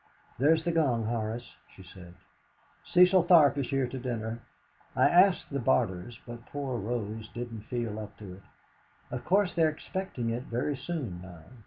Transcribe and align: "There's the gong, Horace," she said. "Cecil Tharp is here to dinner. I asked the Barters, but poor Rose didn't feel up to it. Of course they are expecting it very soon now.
"There's 0.39 0.63
the 0.63 0.71
gong, 0.71 1.03
Horace," 1.05 1.53
she 1.75 1.83
said. 1.83 2.15
"Cecil 2.83 3.25
Tharp 3.25 3.55
is 3.59 3.69
here 3.69 3.85
to 3.85 3.99
dinner. 3.99 4.39
I 4.95 5.07
asked 5.07 5.51
the 5.51 5.59
Barters, 5.59 6.19
but 6.25 6.47
poor 6.47 6.79
Rose 6.79 7.27
didn't 7.35 7.65
feel 7.65 7.99
up 7.99 8.17
to 8.17 8.33
it. 8.37 8.43
Of 9.11 9.23
course 9.23 9.53
they 9.53 9.61
are 9.61 9.69
expecting 9.69 10.31
it 10.31 10.45
very 10.45 10.75
soon 10.75 11.21
now. 11.21 11.43